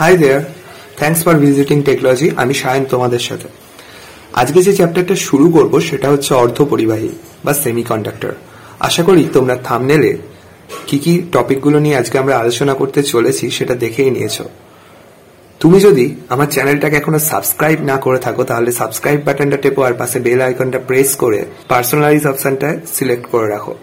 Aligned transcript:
Hi 0.00 0.14
there 0.22 0.42
thanks 0.98 1.20
for 1.24 1.36
visiting 1.44 1.78
technology 1.88 2.28
আমি 2.42 2.54
সায়ন 2.62 2.84
তোমাদের 2.92 3.22
সাথে। 3.28 3.48
আজকে 4.40 4.58
যে 4.66 4.72
চ্যাপ্টারটা 4.78 5.16
শুরু 5.28 5.46
করব, 5.56 5.72
সেটা 5.88 6.08
হচ্ছে 6.12 6.30
অর্ধ 6.42 6.58
পরিবাহী 6.72 7.10
বা 7.44 7.52
সেমিকন্ডাক্টর 7.64 8.32
আশা 8.88 9.02
করি 9.08 9.22
তোমরা 9.36 9.54
থামনেলে 9.68 10.12
কি 10.88 10.96
কি 11.04 11.12
টপিকগুলো 11.34 11.78
নিয়ে 11.84 11.96
আজকে 12.00 12.16
আমরা 12.22 12.34
আলোচনা 12.42 12.74
করতে 12.80 13.00
চলেছি, 13.12 13.44
সেটা 13.56 13.74
দেখেই 13.84 14.10
নিয়েছো। 14.16 14.44
তুমি 15.60 15.78
যদি 15.86 16.06
আমার 16.28 16.48
চ্যানেলটাকে 16.54 16.96
এখনও 17.00 17.20
সাবস্ক্রাইব 17.32 17.78
না 17.90 17.96
করে 18.04 18.18
থাকো, 18.26 18.42
তাহলে 18.50 18.70
সাবস্ক্রাইব 18.80 19.20
বাটনটা 19.26 19.58
টেপো 19.62 19.80
আর 19.88 19.94
পাশে 20.00 20.18
বেল 20.26 20.40
আইকনটা 20.46 20.78
প্রেস 20.88 21.10
করে 21.22 21.40
পার্সোনালাইজ 21.70 22.22
অপশনটা 22.32 22.68
সিলেক্ট 22.94 23.26
করে 23.32 23.48
রাখো। 23.54 23.74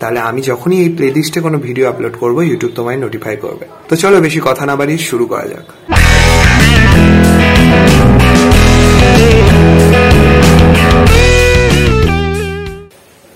তাহলে 0.00 0.18
আমি 0.20 0.40
যখনই 0.50 0.78
এই 0.84 0.88
প্লেলিস্টে 0.88 1.40
কোনো 1.40 1.56
ভিডিও 1.58 1.88
আপলোড 1.88 2.14
করব 2.22 2.36
ইউটিউব 2.42 2.72
তোমায় 2.74 2.96
নোটিফাই 2.96 3.36
করবে। 3.36 3.64
তো 3.88 3.94
চলো 3.96 4.16
বেশি 4.20 4.40
কথা 4.44 4.62
না 4.66 4.74
বাড়িয়ে 4.76 5.00
শুরু 5.10 5.24
করা 5.26 5.46
যাক। 5.52 5.66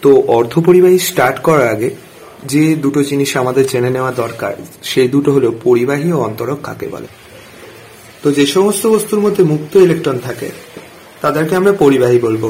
তো 0.03 0.11
অর্ধপরিবাহী 0.39 0.99
স্টার্ট 0.99 1.39
করার 1.43 1.69
আগে 1.69 1.91
যে 2.45 2.63
দুটো 2.75 3.01
জিনিস 3.03 3.31
আমাদের 3.37 3.65
জেনে 3.67 3.91
নেওয়া 3.91 4.13
দরকার, 4.13 4.55
সেই 4.83 5.09
দুটো 5.09 5.31
হলো 5.33 5.49
পরিবাহী 5.65 6.09
ও 6.13 6.19
অন্তরক 6.29 6.59
কাকে 6.63 6.87
বলে? 6.89 7.09
তো 8.23 8.29
যে 8.33 8.45
সমস্ত 8.47 8.83
বস্তুর 8.87 9.21
মধ্যে 9.21 9.43
মুক্ত 9.43 9.73
ইলেকট্রন 9.77 10.19
থাকে, 10.19 10.49
তাদেরকে 11.21 11.53
আমরা 11.57 11.73
পরিবাহী 11.73 12.19
বলব। 12.19 12.45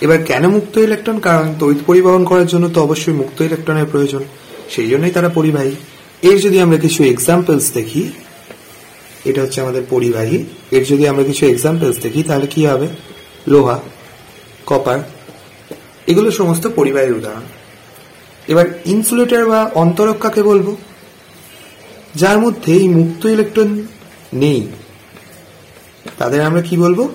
এবার 0.00 0.18
কেন 0.24 0.48
মুক্ত 0.48 0.76
ইলেকট্রন? 0.76 1.18
কারণ 1.18 1.54
তড়িৎ 1.60 1.78
পরিবহন 1.86 2.24
করার 2.24 2.46
জন্য 2.46 2.68
তো 2.74 2.78
অবশ্যই 2.82 3.12
মুক্ত 3.12 3.40
ইলেকট্রনের 3.40 3.86
প্রয়োজন। 3.92 4.22
সেই 4.70 4.88
জন্যই 4.88 5.10
তারা 5.10 5.28
পরিবাহী। 5.28 5.74
এর 6.22 6.40
যদি 6.40 6.60
আমরা 6.60 6.76
কিছু 6.76 7.04
এক্সাম্পলস 7.04 7.72
দেখি, 7.72 8.02
এটা 9.24 9.42
হচ্ছে 9.42 9.60
আমাদের 9.60 9.82
পরিবাহী। 9.90 10.44
এর 10.70 10.84
যদি 10.84 11.08
আমরা 11.08 11.24
কিছু 11.24 11.46
এক্সাম্পলস 11.46 11.96
দেখি, 11.98 12.22
তাহলে 12.22 12.46
কি 12.46 12.66
হবে? 12.66 12.88
লোহা, 13.48 13.78
কপার, 14.66 14.98
এগুলো 16.06 16.30
সমস্ত 16.30 16.64
পরিবাহীর 16.76 17.12
উদাহরণ। 17.12 17.46
এবার 18.48 18.66
ইনসুলেটর 18.84 19.46
বা 19.46 19.70
অন্তরক 19.74 20.18
কাকে 20.18 20.42
বলব। 20.42 20.76
যার 22.14 22.38
মধ্যে 22.38 22.72
এই 22.72 22.88
মুক্ত 22.88 23.24
ইলেকট্রন 23.24 23.86
নেই, 24.32 24.66
তাদের 26.18 26.40
আমরা 26.40 26.62
কি 26.62 26.76
বলব? 26.76 27.08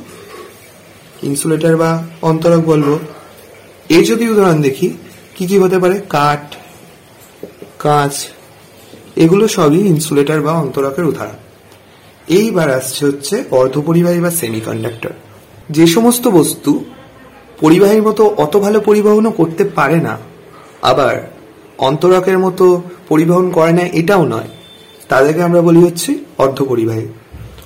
ইনসুলেটর 1.23 1.75
বা 1.75 2.03
অন্তরক 2.21 2.61
বলব। 2.65 2.99
এর 3.89 4.03
যদি 4.05 4.29
উদাহরণ 4.29 4.61
দেখি, 4.61 4.89
কি 5.35 5.47
কি 5.47 5.57
হতে 5.57 5.79
পারে? 5.79 6.01
কাঠ, 6.09 6.55
কাঁচ, 7.79 8.27
এগুলো 9.15 9.47
সবই 9.47 9.77
ইনসুলেটর 9.77 10.41
বা 10.41 10.51
অন্তরকের 10.51 11.05
উদাহরণ। 11.05 11.37
এইবার 12.27 12.71
আসছে 12.71 13.05
হচ্ছে 13.05 13.43
অর্ধপরিবাহী 13.51 14.19
বা 14.19 14.31
সেমিকন্ডাক্টর। 14.31 15.09
যে 15.69 15.87
সমস্ত 15.87 16.27
বস্তু 16.27 16.85
পরিবাহীর 17.59 18.03
মতো 18.03 18.23
অত 18.37 18.57
ভালো 18.57 18.79
পরিবহনও 18.79 19.31
করতে 19.31 19.63
পারে 19.63 19.97
না, 20.01 20.17
আবার 20.81 21.31
অন্তরকের 21.77 22.39
মতো 22.39 22.81
পরিবহন 23.07 23.49
করে 23.49 23.71
না, 23.71 23.81
এটাও 23.81 24.25
নয়। 24.25 24.47
তাদেরকে 25.07 25.41
আমরা 25.43 25.61
বলি 25.61 25.79
হচ্ছে 25.79 26.15
অর্ধপরিবাহী। 26.37 27.07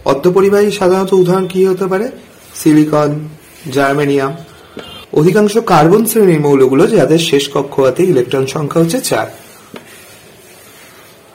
অর্ধপরিবাহী 0.06 0.72
সাধারণত 0.72 1.14
উদাহরণ 1.14 1.48
কি 1.48 1.66
হতে 1.66 1.86
পারে? 1.86 2.12
Silicon 2.56 3.28
germanium. 3.72 4.38
অধিকাংশ 5.14 5.58
কার্বন 5.58 6.06
শ্রেণির 6.06 6.40
মৌলগুলো 6.40 6.88
যাদের 6.88 7.20
শেষ 7.20 7.50
কক্ষপাতে 7.54 8.04
ইলেকট্রন 8.04 8.46
সংখ্যা 8.46 8.82
হচ্ছে 8.82 9.00
চার। 9.00 9.28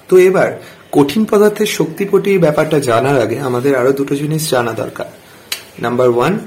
তো 0.08 0.16
এবার, 0.16 0.62
কঠিন 0.92 1.24
পদার্থের 1.24 1.66
শক্তিপটির 1.66 2.38
ব্যাপারটা 2.38 2.80
জানার 2.80 3.20
আগে 3.20 3.38
আমাদের 3.38 3.76
আরও 3.76 3.92
দুটো 3.92 4.16
জিনিস 4.16 4.50
জানা 4.50 4.72
দরকার। 4.72 5.06
নাম্বার 5.78 6.08
ওয়ান 6.08 6.38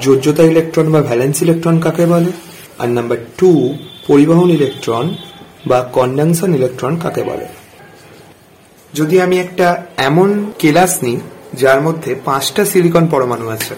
যোজ্যতা 0.00 0.42
ইলেকট্রন 0.42 0.92
বা 0.92 1.02
ভ্যালেন্স 1.02 1.42
ইলেকট্রন 1.42 1.80
কাকে 1.80 2.06
বলে? 2.06 2.32
আর 2.78 2.88
নাম্বার 2.88 3.18
টু 3.38 3.74
পরিবহন 4.06 4.50
ইলেকট্রন 4.50 5.14
বা 5.66 5.88
কন্ডেনশন 5.92 6.54
ইলেকট্রন 6.54 6.96
কাকে 6.96 7.22
বলে? 7.22 7.46
যদি 8.94 9.20
আমি 9.20 9.38
একটা 9.38 9.84
এমন 9.96 10.52
কেলাস 10.58 11.02
নিই, 11.02 11.20
যার 11.54 11.80
মধ্যে 11.80 12.14
পাঁচটা 12.24 12.64
সিলিকন 12.64 13.06
পরমাণু 13.06 13.48
আছে 13.48 13.74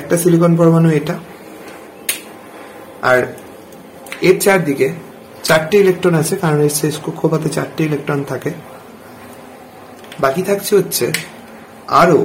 একটা 0.00 0.16
সিলিকন 0.22 0.52
পরমাণু 0.58 0.88
এটা, 1.00 1.14
আর 3.10 3.18
এর 4.28 4.36
চারদিকে 4.44 4.88
চারটে 5.48 5.76
ইলেকট্রন 5.84 6.14
আছে, 6.22 6.34
কারণ 6.42 6.58
এর 6.66 6.74
শেষ 6.80 6.94
কক্ষপাতে 7.04 7.48
চারটে 7.56 7.80
ইলেকট্রন 7.88 8.20
থাকে। 8.30 8.50
বাকি 10.20 10.42
থাকছে 10.48 10.72
হচ্ছে 10.78 11.06
আরও 12.02 12.18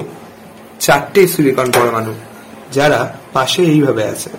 চারটে 0.85 1.21
সিলিকন 1.33 1.67
পরমাণু, 1.77 2.13
যারা 2.77 2.99
পাশে 3.35 3.61
এইভাবে 3.73 4.03
আছে। 4.13 4.29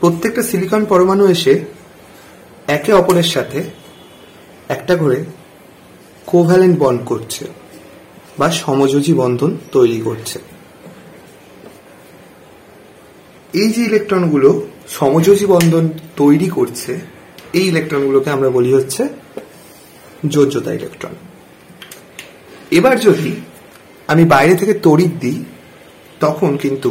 প্রত্যেকটা 0.00 0.42
সিলিকন 0.50 0.82
পরমাণু 0.90 1.24
এসে 1.34 1.54
একে 2.76 2.90
অপরের 3.00 3.28
সাথে 3.34 3.58
একটা 4.74 4.94
করে 5.02 5.18
কোভ্যালেন্ট 6.30 6.76
বন্ড 6.82 7.00
করছে, 7.10 7.44
বা 8.38 8.48
সমযোজী 8.62 9.12
বন্ধন 9.22 9.50
তৈরি 9.74 10.00
করছে। 10.08 10.38
এই 13.54 13.68
যে 13.74 13.82
ইলেকট্রনগুলো 13.90 14.48
সমযোজী 14.88 15.46
বন্ধন 15.46 15.84
তৈরি 16.16 16.48
করছে, 16.56 16.92
এই 17.58 17.64
ইলেকট্রনগুলোকে 17.72 18.28
আমরা 18.30 18.48
বলি 18.50 18.70
হচ্ছে 18.72 19.02
যোজ্যতা 20.34 20.70
ইলেকট্রন। 20.72 21.14
এবার 22.78 22.96
যদি 23.00 23.30
আমি 24.08 24.24
বাইরে 24.24 24.54
থেকে 24.60 24.74
তড়িৎ 24.86 25.12
দিই, 25.22 25.38
তখন 26.20 26.50
কিন্তু 26.56 26.90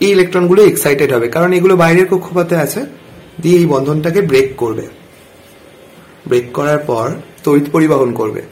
এই 0.00 0.10
ইলেকট্রনগুলো 0.12 0.60
এক্সাইটেড 0.64 1.10
হবে, 1.12 1.26
কারণ 1.28 1.50
এগুলো 1.52 1.74
বাইরের 1.76 2.06
কক্ষপাতে 2.08 2.54
আছে, 2.56 2.80
দিয়ে 3.42 3.56
এই 3.58 3.66
বন্ধনটাকে 3.66 4.20
ব্রেক 4.30 4.48
করবে। 4.56 4.84
ব্রেক 6.28 6.46
করার 6.52 6.80
পর 6.90 7.06
তড়িৎ 7.44 7.66
পরিবহন 7.70 8.10
করবে। 8.12 8.42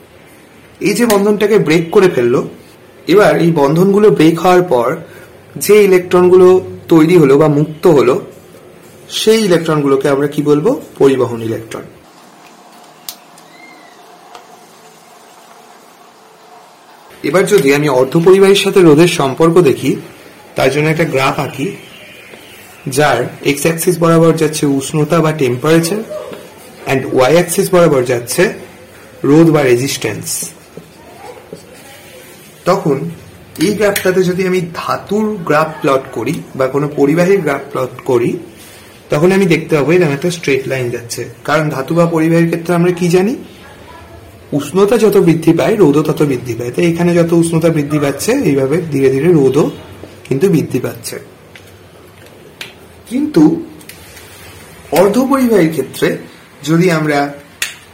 এই 0.81 0.94
যে 0.99 1.04
বন্ধনটাকে 1.06 1.56
ব্রেক 1.59 1.84
করে 1.91 2.09
ফেলল, 2.09 2.34
এবার 3.12 3.33
এই 3.44 3.50
বন্ধনগুলো 3.60 4.09
ব্রেক 4.10 4.37
হওয়ার 4.41 4.62
পর 4.62 4.89
যে 5.56 5.84
ইলেকট্রনগুলো 5.84 6.60
তৈরি 6.88 7.16
হলো 7.16 7.38
বা 7.38 7.48
মুক্ত 7.48 7.86
হলো, 7.86 8.20
সেই 9.08 9.44
ইলেকট্রনগুলোকে 9.44 10.08
আমরা 10.08 10.26
কি 10.26 10.42
বলব? 10.42 10.80
পরিবহন 10.98 11.42
ইলেকট্রন। 11.42 11.82
এবার 17.22 17.46
যদি 17.46 17.74
আমি 17.74 17.88
অর্ধপরিবাহীর 17.88 18.56
সাথে 18.56 18.80
রোধের 18.80 19.08
সম্পর্ক 19.08 19.58
দেখি, 19.58 19.96
তার 20.56 20.70
জন্য 20.70 20.88
একটা 20.88 21.04
গ্রাফ 21.04 21.38
আঁকি, 21.38 21.76
যার 22.86 23.24
এক্স 23.44 23.62
অ্যাক্সিস 23.62 23.98
বরাবর 23.98 24.32
যাচ্ছে 24.36 24.66
উষ্ণতা 24.66 25.20
বা 25.20 25.32
টেম্পারেচার 25.32 26.02
অ্যান্ড 26.84 27.06
ওয়াই 27.12 27.32
অ্যাক্সিস 27.32 27.74
বরাবর 27.74 28.02
যাচ্ছে 28.02 28.52
রোধ 29.24 29.50
বা 29.50 29.62
রেজিস্ট্যান্স 29.62 30.50
তখন 32.64 33.10
এই 33.58 33.74
গ্রাফটাতে 33.74 34.22
যদি 34.22 34.46
আমি 34.46 34.60
ধাতুর 34.74 35.36
গ্রাফ 35.36 35.66
প্লট 35.80 36.00
করি 36.12 36.42
বা 36.54 36.66
কোনো 36.66 36.88
পরিবাহীর 36.96 37.40
গ্রাফ 37.40 37.60
প্লট 37.72 37.90
করি 38.04 38.36
তখন 39.10 39.32
আমি 39.32 39.46
দেখতে 39.46 39.76
পাবো 39.76 39.92
এরকম 39.92 40.12
একটা 40.12 40.30
স্ট্রেট 40.30 40.68
লাইন 40.68 40.90
যাচ্ছে। 40.90 41.28
কারণ 41.44 41.70
ধাতু 41.70 41.94
বা 41.94 42.06
পরিবাহীর 42.06 42.46
ক্ষেত্রে 42.46 42.74
আমরা 42.74 42.92
কি 42.92 43.08
জানি? 43.08 43.36
উষ্ণতা 44.52 44.96
যত 44.96 45.16
বৃদ্ধি 45.16 45.52
পায়, 45.52 45.76
রোদও 45.76 46.02
তত 46.02 46.22
বৃদ্ধি 46.22 46.54
পায়। 46.54 46.70
তাই 46.70 46.86
এখানে 46.86 47.14
যত 47.14 47.32
উষ্ণতা 47.32 47.68
বৃদ্ধি 47.68 47.98
পাচ্ছে, 47.98 48.32
এইভাবে 48.32 48.80
ধীরে 48.92 49.10
ধীরে 49.10 49.32
রোদও 49.32 49.70
কিন্তু 50.28 50.48
বৃদ্ধি 50.48 50.80
পাচ্ছে। 50.80 51.18
কিন্তু 53.08 53.64
অর্ধ 54.92 55.18
অর্ধপরিবাহীর 55.18 55.70
ক্ষেত্রে 55.70 56.16
যদি 56.64 56.91
আমরা 56.91 57.34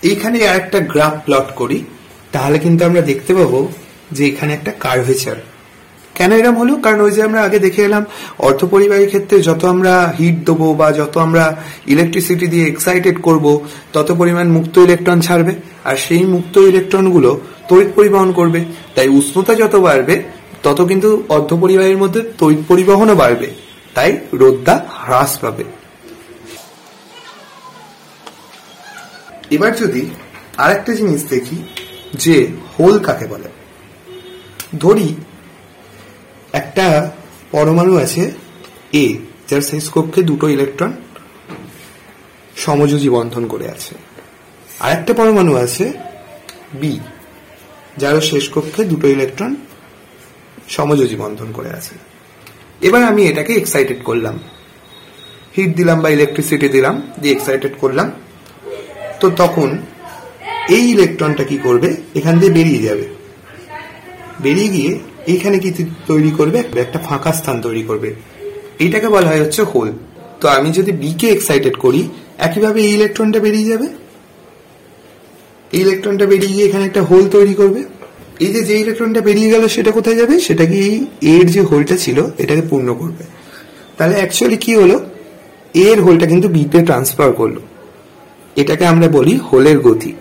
এইখানে 0.02 0.46
আর 0.46 0.56
একটা 0.56 0.80
গ্রাফ 0.80 1.24
প্লট 1.24 1.54
করি, 1.56 1.84
তাহলে 2.32 2.58
কিন্তু 2.58 2.84
আমরা 2.84 3.00
দেখতে 3.00 3.34
পাবো 3.34 3.72
যে 4.12 4.26
এখানে 4.26 4.52
একটা 4.52 4.72
কার্ভেচার। 4.80 5.36
কেন 6.18 6.32
এরম 6.32 6.58
হলো? 6.58 6.76
কারণ 6.76 7.00
ওই 7.00 7.10
যে 7.10 7.22
আমরা 7.22 7.42
আগে 7.42 7.58
দেখে 7.58 7.82
এলাম 7.82 8.04
অর্থপরিবাহীর 8.38 9.06
ক্ষেত্রে 9.06 9.40
যত 9.40 9.64
আমরা 9.64 10.14
হিট 10.18 10.46
দেবো 10.46 10.74
বা 10.74 10.92
যত 10.92 11.16
আমরা 11.16 11.56
ইলেকট্রিসিটি 11.86 12.46
দিয়ে 12.46 12.66
এক্সাইটেড 12.66 13.22
করব, 13.22 13.60
তত 13.92 14.14
পরিমাণ 14.18 14.48
মুক্ত 14.48 14.78
ইলেকট্রন 14.78 15.20
ছাড়বে। 15.20 15.54
আর 15.84 15.96
সেই 15.96 16.24
মুক্ত 16.24 16.56
ইলেকট্রনগুলো 16.56 17.40
তড়িৎ 17.68 17.88
পরিবহন 17.94 18.32
করবে। 18.32 18.64
তাই 18.94 19.08
উষ্ণতা 19.08 19.54
যত 19.54 19.74
বাড়বে, 19.76 20.22
তত 20.62 20.84
কিন্তু 20.88 21.22
অর্ধপরিবাহীর 21.28 21.96
মধ্যে 21.96 22.20
তড়িৎ 22.38 22.58
পরিবহনও 22.68 23.14
বাড়বে। 23.14 23.46
তাই 23.94 24.18
রোদ্দা 24.32 24.86
হ্রাস 24.90 25.38
পাবে। 25.38 25.64
এবার 29.50 29.76
যদি 29.76 30.10
আরেকটা 30.56 30.92
জিনিস 30.92 31.24
দেখি, 31.28 31.62
যে 32.14 32.46
হোল 32.80 32.98
কাকে 32.98 33.26
বলে? 33.26 33.48
ধরি 34.78 35.14
একটা 36.58 36.86
পরমাণু 37.50 37.92
আছে 38.04 38.22
এ 39.04 39.06
যার 39.48 39.62
শেষ 39.70 39.84
কক্ষে 39.94 40.20
দুটো 40.22 40.46
ইলেকট্রন 40.48 40.92
সমযোজী 42.56 43.08
বন্ধন 43.08 43.44
করে 43.46 43.66
আছে। 43.74 43.94
আর 44.80 44.90
একটা 44.92 45.12
পরমাণু 45.14 45.52
আছে 45.64 45.84
বি 46.80 46.92
যারও 47.96 48.20
শেষ 48.20 48.44
কক্ষে 48.54 48.82
দুটো 48.84 49.06
ইলেকট্রন 49.08 49.52
সমযোজী 50.68 51.16
বন্ধন 51.16 51.48
করে 51.52 51.70
আছে। 51.78 51.94
এবার 52.80 53.02
আমি 53.10 53.22
এটাকে 53.30 53.52
এক্সাইটেড 53.54 54.00
করলাম। 54.04 54.36
হিট 55.56 55.70
দিলাম 55.76 55.98
বা 56.02 56.08
ইলেকট্রিসিটি 56.16 56.68
দিলাম, 56.68 56.94
দিয়ে 57.20 57.34
এক্সাইটেড 57.34 57.72
করলাম। 57.80 58.08
তো 59.20 59.26
তখন 59.36 59.68
এই 60.68 60.84
ইলেকট্রনটা 60.94 61.44
কি 61.44 61.56
করবে? 61.58 61.88
এখান 62.14 62.34
দিয়ে 62.38 62.52
বেরিয়ে 62.52 62.82
যাবে। 62.82 63.06
বেরিয়ে 64.40 64.68
গিয়ে 64.68 64.92
এইখানে 65.28 65.56
কি 65.58 65.70
তৈরি 66.06 66.30
করবে? 66.30 66.58
একটা 66.80 66.98
ফাঁকা 66.98 67.32
স্থান 67.32 67.56
তৈরি 67.60 67.82
করবে। 67.82 68.08
এটাকে 68.78 69.08
বলা 69.08 69.28
হয় 69.28 69.42
হচ্ছে 69.42 69.62
হোল। 69.62 69.88
তো 70.40 70.48
আমি 70.48 70.68
যদি 70.70 70.92
বি 70.92 71.10
কে 71.18 71.26
এক্সাইটেড 71.28 71.74
করি, 71.76 72.00
একইভাবে 72.38 72.78
এই 72.82 72.92
ইলেকট্রনটা 72.94 73.38
বেরিয়ে 73.40 73.68
যাবে। 73.68 73.86
এই 75.72 75.80
ইলেকট্রনটা 75.80 76.26
বেরিয়ে 76.26 76.52
গিয়ে 76.52 76.66
এখানে 76.66 76.84
একটা 76.84 77.02
হোল 77.02 77.24
তৈরি 77.28 77.54
করবে। 77.54 77.80
এই 78.40 78.46
যে 78.46 78.60
যে 78.62 78.74
ইলেকট্রনটা 78.78 79.20
বেরিয়ে 79.20 79.50
গেল, 79.50 79.68
সেটা 79.68 79.90
কোথায় 79.90 80.16
যাবে? 80.16 80.40
সেটা 80.40 80.64
কি 80.64 80.78
এই 80.78 81.36
এর 81.36 81.46
যে 81.46 81.60
হোলটা 81.60 81.96
ছিল, 81.96 82.18
এটাকে 82.38 82.62
পূর্ণ 82.70 82.94
করবে। 82.94 83.24
তাহলে 83.96 84.14
অ্যাকচুয়ালি 84.14 84.56
কি 84.56 84.72
হলো? 84.74 84.96
এর 85.74 86.02
হোলটা 86.02 86.26
কিন্তু 86.26 86.48
বিতে 86.48 86.78
ট্রান্সফার 86.82 87.32
করল। 87.32 87.56
এটাকে 88.56 88.84
আমরা 88.86 89.08
বলি 89.08 89.34
হোলের 89.52 89.78
গতি। 89.80 90.12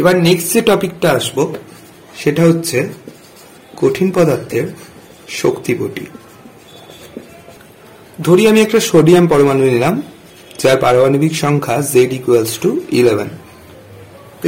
এবার 0.00 0.14
নেক্সট 0.26 0.48
যে 0.54 0.60
টপিকটা 0.70 1.08
আসব, 1.18 1.36
সেটা 2.20 2.42
হচ্ছে 2.48 2.78
কঠিন 3.80 4.08
পদার্থের 4.16 4.66
শক্তিপটি 5.40 6.04
ধরি 8.26 8.42
আমি 8.50 8.60
একটা 8.66 8.78
সোডিয়াম 8.90 9.24
পরমাণু 9.32 9.64
নিলাম, 9.72 9.94
যার 10.60 10.78
পারমাণবিক 10.84 11.34
সংখ্যা 11.44 11.76
জেড 11.92 12.10
ইকুয়ালস 12.18 12.54
টু 12.62 12.70
ইলেভেন 13.00 13.30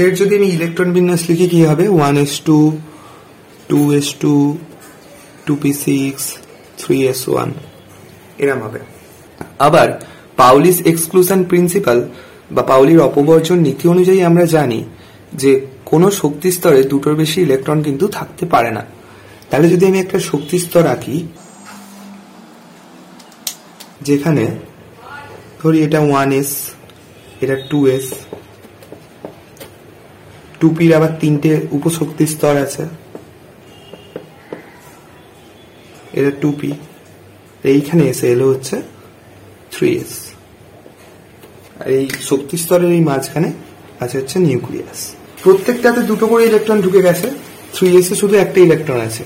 এর 0.03 0.11
যদি 0.21 0.33
আমি 0.39 0.49
ইলেকট্রন 0.57 0.91
বিন্যাস 0.97 1.23
লিখি, 1.29 1.47
কি 1.53 1.61
হবে? 1.71 1.85
One 1.97 2.15
S 2.25 2.35
two 2.49 2.59
two 3.71 3.81
S 3.99 4.09
two 4.23 4.35
two 5.47 5.53
P 5.63 5.71
six 5.85 6.23
three 6.81 6.97
S 7.13 7.21
one 7.33 7.49
এরম 8.43 8.61
হবে। 8.67 8.81
আবার 9.67 9.89
পাউলিস 10.41 10.79
এক্সক্লুশন 10.91 11.41
প্রিন্সিপাল 11.51 11.99
বা 12.55 12.63
পাউলির 12.71 13.01
অপবর্জন 13.09 13.59
নীতি 13.67 13.85
অনুযায়ী 13.95 14.21
আমরা 14.31 14.45
জানি 14.57 14.81
যে 15.35 15.53
কোনো 15.91 16.07
শক্তি 16.21 16.49
স্তরে 16.57 16.81
দুটোর 16.93 17.15
বেশি 17.23 17.39
ইলেকট্রন 17.47 17.79
কিন্তু 17.87 18.05
থাকতে 18.09 18.45
পারে 18.47 18.71
না। 18.77 18.83
তাহলে 19.49 19.67
যদি 19.69 19.85
আমি 19.91 19.99
একটা 20.05 20.19
শক্তি 20.31 20.57
স্তর 20.65 20.85
আঁকি 20.95 21.17
যেখানে 24.09 24.45
ধরি 25.61 25.79
এটা 25.87 26.01
ওয়ান 26.09 26.31
এস, 26.41 26.51
এটা 27.43 27.57
টু 27.71 27.79
এস, 27.97 28.07
টুপির 30.61 30.91
আবার 30.99 31.13
তিনটে 31.21 31.51
উপশক্তি 31.77 32.25
স্তর 32.35 32.55
আছে। 32.67 32.85
এটা 36.19 36.33
টুপি, 36.43 36.71
এইখানে 37.73 38.03
এসে, 38.13 38.27
এলো 38.35 38.47
হচ্ছে 38.53 38.77
থ্রি 39.73 39.91
এস। 40.03 40.13
আর 41.81 41.89
এই 41.99 42.07
শক্তি 42.31 42.57
স্তরের 42.63 42.91
এই 42.99 43.03
মাঝখানে 43.11 43.51
আছে 44.03 44.15
হচ্ছে 44.21 44.37
নিউক্লিয়াস। 44.47 45.01
প্রত্যেকটাতে 45.45 46.01
দুটো 46.01 46.27
করে 46.27 46.47
ইলেকট্রন 46.47 46.81
ঢুকে 46.81 47.03
গেছে। 47.03 47.31
থ্রি 47.75 47.97
এস 47.97 48.13
শুধু 48.21 48.35
একটা 48.35 48.61
ইলেকট্রন 48.61 49.01
আছে। 49.01 49.25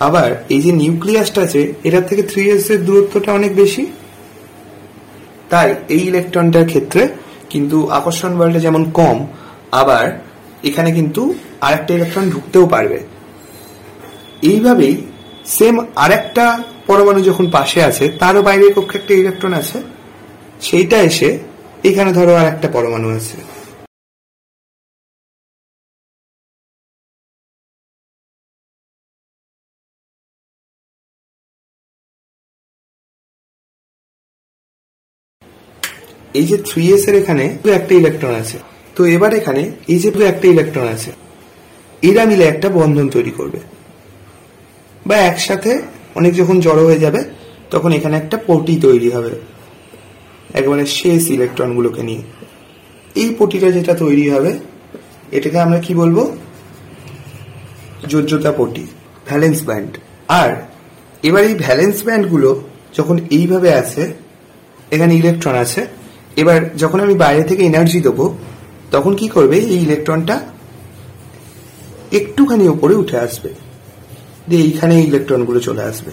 আবার 0.00 0.44
এই 0.48 0.62
যে 0.62 0.72
নিউক্লিয়াসটা 0.72 1.42
আছে, 1.42 1.72
এটার 1.84 2.06
থেকে 2.06 2.22
থ্রি 2.22 2.50
এস 2.50 2.70
এর 2.70 2.84
দূরত্বটা 2.84 3.32
অনেক 3.32 3.54
বেশি। 3.56 3.86
তাই 5.50 5.74
এই 5.88 5.98
ইলেকট্রনটার 5.98 6.66
ক্ষেত্রে 6.66 7.08
কিন্তু 7.50 7.88
আকর্ষণ 7.88 8.36
বলটা 8.38 8.58
যেমন 8.58 8.90
কম, 8.90 9.26
আবার 9.72 10.20
এখানে 10.64 10.92
কিন্তু 10.92 11.34
আরেকটা 11.60 11.94
ইলেকট্রন 11.94 12.30
ঢুকতেও 12.30 12.66
পারবে। 12.66 12.98
এইভাবেই 14.42 14.96
সেম 15.46 15.86
আরেকটা 15.96 16.62
পরমাণু 16.86 17.20
যখন 17.22 17.50
পাশে 17.50 17.82
আছে, 17.82 18.08
তারও 18.08 18.42
বাইরের 18.42 18.72
কক্ষে 18.72 18.98
একটা 18.98 19.14
ইলেকট্রন 19.14 19.52
আছে। 19.52 19.82
সেইটা 20.60 20.98
এসে 20.98 21.38
এখানে 21.84 22.12
ধরো 22.12 22.34
আর 22.34 22.46
একটা 22.46 22.68
পরমাণু 22.68 23.16
আছে। 23.16 23.51
এই 36.38 36.46
যে 36.50 36.56
থ্রি 36.68 36.84
এস 36.94 37.04
এর 37.08 37.14
এখানে 37.22 37.44
একটা 37.78 37.92
ইলেকট্রন 38.00 38.34
আছে। 38.42 38.58
তো 38.96 39.00
এবার 39.16 39.30
এখানে 39.40 39.62
এই 39.92 39.98
যে 40.02 40.08
একটা 40.32 40.46
ইলেকট্রন 40.54 40.86
আছে, 40.96 41.10
এরা 42.08 42.22
মিলে 42.30 42.44
একটা 42.52 42.68
বন্ধন 42.78 43.06
তৈরি 43.14 43.32
করবে। 43.38 43.60
বা 45.08 45.16
একসাথে 45.30 45.72
অনেক 46.18 46.32
যখন 46.40 46.56
জড়ো 46.66 46.82
হয়ে 46.88 47.00
যাবে, 47.04 47.20
তখন 47.72 47.90
এখানে 47.98 48.14
একটা 48.22 48.36
পটি 48.48 48.74
তৈরি 48.86 49.08
হবে। 49.16 49.32
একবারে 50.60 50.84
শেষ 50.98 51.22
ইলেকট্রনগুলোকে 51.36 52.02
নিয়ে। 52.08 52.22
এই 53.22 53.28
পটিটা 53.38 53.68
যেটা 53.76 53.92
তৈরি 54.02 54.24
হবে, 54.34 54.52
এটাকে 55.36 55.58
আমরা 55.66 55.78
কি 55.86 55.92
বলব? 56.02 56.18
যোজ্যতা 58.12 58.50
পটি 58.58 58.84
ভ্যালেন্স 59.28 59.58
ব্যান্ড 59.68 59.92
আর 60.40 60.50
এবার 61.28 61.42
এই 61.50 61.54
ভ্যালেন্স 61.64 61.96
ব্যান্ডগুলো 62.06 62.50
যখন 62.96 63.16
এইভাবে 63.36 63.70
আছে, 63.80 64.02
এখানে 64.94 65.12
ইলেকট্রন 65.20 65.56
আছে 65.64 65.82
এবার 66.36 66.76
যখন 66.78 67.00
আমি 67.00 67.14
বাইরে 67.14 67.44
থেকে 67.44 67.62
এনার্জি 67.62 68.00
দেবো, 68.00 68.34
তখন 68.90 69.16
কি 69.16 69.28
করবে? 69.28 69.56
এই 69.56 69.78
ইলেকট্রনটা 69.78 70.40
একটুখানি 72.12 72.68
উপরে 72.68 72.94
উঠে 72.94 73.18
আসবে। 73.18 73.50
দিয়ে 74.48 74.62
এইখানে 74.62 75.02
ইলেকট্রনগুলো 75.02 75.60
চলে 75.60 75.82
আসবে। 75.82 76.10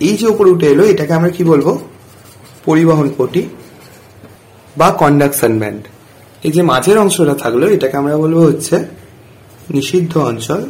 এই 0.00 0.16
যে 0.16 0.26
উপরে 0.28 0.50
উঠে 0.50 0.66
এলো, 0.66 0.84
এটাকে 0.84 1.12
আমরা 1.12 1.28
কি 1.28 1.44
বলব? 1.44 1.78
পরিবহন 2.64 3.10
পটি 3.18 3.48
বা 4.76 4.90
কন্ডাকশন 4.90 5.58
ব্যান্ড 5.58 5.82
এই 6.44 6.52
যে 6.52 6.62
মাঝের 6.62 6.98
অংশটা 6.98 7.34
থাকল 7.34 7.62
এটাকে 7.68 7.96
আমরা 7.96 8.16
বলব 8.16 8.38
হচ্ছে 8.38 8.76
নিষিদ্ধ 9.70 10.18
অঞ্চল 10.18 10.62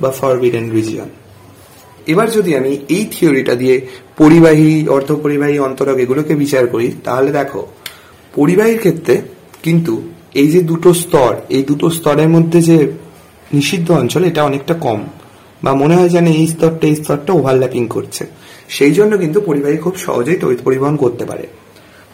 বা 0.00 0.10
ফরবিডেন 0.10 0.70
রিজিয়ন 0.70 1.08
এবার 2.06 2.30
যদি 2.30 2.56
আমি 2.56 2.78
এই 2.88 3.08
থিওরিটা 3.10 3.54
দিয়ে 3.54 3.80
পরিবাহী, 4.16 4.86
অর্ধপরিবাহী 4.88 5.58
অন্তরক 5.58 5.98
এগুলোকে 5.98 6.34
বিচার 6.34 6.66
করি, 6.66 6.92
তাহলে 7.04 7.32
দেখো, 7.32 7.66
পরিবাহীর 8.34 8.78
ক্ষেত্রে 8.78 9.22
কিন্তু 9.62 10.02
এই 10.34 10.50
যে 10.50 10.60
দুটো 10.60 10.94
স্তর, 10.94 11.36
এই 11.48 11.62
দুটো 11.62 11.90
স্তরের 11.90 12.28
মধ্যে 12.28 12.60
যে 12.62 12.86
নিষিদ্ধ 13.52 13.90
অঞ্চল, 13.90 14.24
এটা 14.24 14.44
অনেকটা 14.44 14.74
কম। 14.74 15.04
বা 15.62 15.74
মনে 15.74 15.96
হয় 15.96 16.08
যেন 16.08 16.26
এই 16.26 16.46
স্তরটা 16.46 16.86
এই 16.86 16.94
স্তরটা 16.94 17.32
ওভারল্যাপিং 17.32 17.86
করছে। 17.86 18.26
সেই 18.68 18.92
জন্য 18.92 19.18
কিন্তু 19.18 19.40
পরিবাহী 19.40 19.76
খুব 19.76 19.96
সহজেই 19.96 20.36
তড়িৎ 20.36 20.62
পরিবহন 20.62 20.96
করতে 20.96 21.24
পারে। 21.24 21.46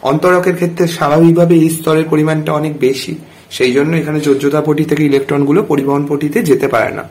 অন্তরকের 0.01 0.55
ক্ষেত্রে 0.55 0.87
স্বাভাবিকভাবে 0.87 1.55
এই 1.55 1.69
স্তরের 1.69 2.03
পরিমাণটা 2.09 2.51
অনেক 2.51 2.79
বেশি। 2.79 3.15
সেই 3.51 3.71
জন্য 3.71 3.97
এখানে 3.97 4.19
যোজ্যতা 4.19 4.61
পটি 4.61 4.85
থেকে 4.85 5.03
ইলেকট্রনগুলো 5.05 5.63
পরিবহন 5.63 6.05
পটিতে 6.09 6.41
যেতে 6.41 6.67
পারে 6.67 6.91
না। 6.91 7.09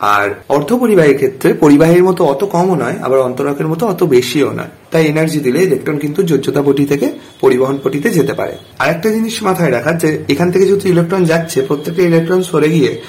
আর 0.00 0.26
অর্থ 0.48 0.72
পরিবাহীর 0.72 1.16
ক্ষেত্রে 1.16 1.54
পরিবাহের 1.54 2.02
মতো 2.04 2.24
অত 2.24 2.44
কমও 2.44 2.74
নয়, 2.74 2.96
আবার 3.02 3.18
অন্তরকের 3.18 3.68
মতো 3.68 3.86
অত 3.86 4.02
বেশিও 4.04 4.52
নয়। 4.52 4.68
তাই 4.90 5.06
এনার্জি 5.06 5.40
দিলে 5.40 5.58
ইলেকট্রন 5.62 5.98
কিন্তু 5.98 6.22
যোজ্যতা 6.22 6.62
পটি 6.62 6.86
থেকে 6.86 7.06
পরিবহন 7.40 7.78
পটিতে 7.82 8.10
যেতে 8.10 8.34
পারে। 8.34 8.54
আরেকটা 8.78 9.08
জিনিস 9.10 9.42
মাথায় 9.42 9.70
রাখার 9.70 9.98
যে, 9.98 10.18
এখান 10.28 10.50
থেকে 10.52 10.64
যেহেতু 10.66 10.88
ইলেকট্রন 10.88 11.24
যাচ্ছে, 11.24 11.62
প্রত্যেকটা 11.62 12.02
ইলেকট্রন 12.02 12.42
সরে 12.42 12.68
গিয়ে 12.68 13.00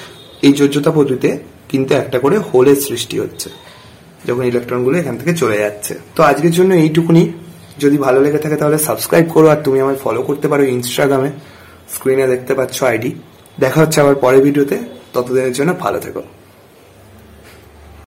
এই 0.42 0.52
যোজ্যতা 0.52 0.90
পটিতে 0.90 1.38
কিন্তু 1.68 1.94
একটা 1.94 2.18
করে 2.18 2.36
হোলের 2.38 2.74
সৃষ্টি 2.74 3.18
হচ্ছে, 3.18 3.48
যখন 4.26 4.42
ইলেকট্রনগুলো 4.42 4.98
এখান 4.98 5.14
থেকে 5.18 5.32
চলে 5.32 5.56
যাচ্ছে। 5.58 5.94
তো 6.16 6.22
আজকের 6.22 6.50
জন্য 6.50 6.74
এইটুকুনি। 6.74 7.32
যদি 7.78 7.98
ভালো 7.98 8.20
লেগে 8.20 8.38
থাকে 8.38 8.56
তাহলে 8.56 8.78
সাবস্ক্রাইব 8.78 9.26
করো, 9.34 9.48
আর 9.48 9.56
তুমি 9.56 9.80
আমায় 9.80 9.96
ফলো 9.96 10.22
করতে 10.22 10.48
পারো 10.48 10.62
ইনস্টাগ্রামে 10.64 11.30
স্ক্রিনে 11.94 12.26
দেখতে 12.26 12.54
পাচ্ছ 12.54 12.84
আইডি 12.84 13.10
দেখা 13.60 13.80
হচ্ছে 13.80 14.00
আবার 14.00 14.14
পরের 14.14 14.42
ভিডিওতে 14.42 14.76
ততদিনের 15.14 15.52
জন্য 15.52 15.74
ভালো 15.74 15.98
থেকো। 15.98 16.22